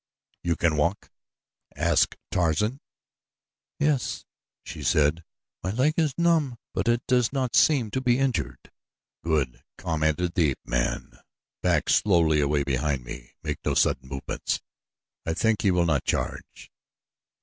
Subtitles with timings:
[0.41, 1.11] "You can walk?"
[1.75, 2.79] asked Tarzan.
[3.77, 4.25] "Yes,"
[4.63, 5.23] she said;
[5.61, 8.71] "my leg is numb; but it does not seem to be injured."
[9.23, 11.19] "Good," commented the ape man.
[11.61, 14.59] "Back slowly away behind me make no sudden movements.
[15.23, 16.71] I think he will not charge."